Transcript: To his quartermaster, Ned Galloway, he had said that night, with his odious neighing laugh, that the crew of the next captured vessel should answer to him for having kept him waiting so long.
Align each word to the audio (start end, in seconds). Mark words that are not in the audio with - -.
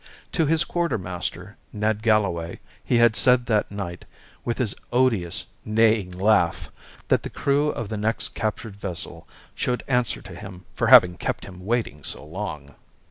To 0.31 0.47
his 0.47 0.63
quartermaster, 0.63 1.57
Ned 1.71 2.01
Galloway, 2.01 2.59
he 2.83 2.97
had 2.97 3.15
said 3.15 3.45
that 3.45 3.69
night, 3.69 4.05
with 4.43 4.57
his 4.57 4.73
odious 4.91 5.45
neighing 5.63 6.09
laugh, 6.09 6.71
that 7.09 7.21
the 7.21 7.29
crew 7.29 7.69
of 7.69 7.89
the 7.89 7.97
next 7.97 8.29
captured 8.29 8.75
vessel 8.75 9.27
should 9.53 9.83
answer 9.87 10.23
to 10.23 10.33
him 10.33 10.65
for 10.75 10.87
having 10.87 11.17
kept 11.17 11.45
him 11.45 11.67
waiting 11.67 12.03
so 12.03 12.25
long. 12.25 12.73